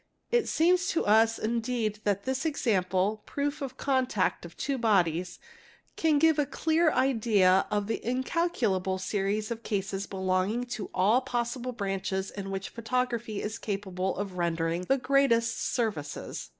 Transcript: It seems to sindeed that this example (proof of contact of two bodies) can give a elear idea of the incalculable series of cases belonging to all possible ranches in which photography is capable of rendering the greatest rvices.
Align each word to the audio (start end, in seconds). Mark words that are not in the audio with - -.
It 0.31 0.47
seems 0.47 0.87
to 0.87 1.03
sindeed 1.03 1.99
that 2.05 2.23
this 2.23 2.43
example 2.43 3.21
(proof 3.27 3.61
of 3.61 3.77
contact 3.77 4.45
of 4.45 4.57
two 4.57 4.79
bodies) 4.79 5.37
can 5.95 6.17
give 6.17 6.39
a 6.39 6.47
elear 6.47 6.91
idea 6.91 7.67
of 7.69 7.85
the 7.85 8.03
incalculable 8.03 8.97
series 8.97 9.51
of 9.51 9.61
cases 9.61 10.07
belonging 10.07 10.63
to 10.73 10.89
all 10.91 11.21
possible 11.21 11.75
ranches 11.79 12.31
in 12.31 12.49
which 12.49 12.69
photography 12.69 13.43
is 13.43 13.59
capable 13.59 14.17
of 14.17 14.39
rendering 14.39 14.85
the 14.89 14.97
greatest 14.97 15.55
rvices. 15.77 16.49